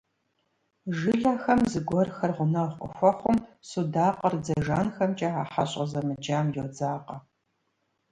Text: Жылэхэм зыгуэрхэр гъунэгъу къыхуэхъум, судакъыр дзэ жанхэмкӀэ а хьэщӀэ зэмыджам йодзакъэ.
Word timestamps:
Жылэхэм 0.97 1.61
зыгуэрхэр 1.71 2.31
гъунэгъу 2.37 2.77
къыхуэхъум, 2.81 3.37
судакъыр 3.69 4.33
дзэ 4.43 4.55
жанхэмкӀэ 4.65 5.29
а 5.41 5.43
хьэщӀэ 5.51 5.83
зэмыджам 5.91 6.47
йодзакъэ. 6.55 7.17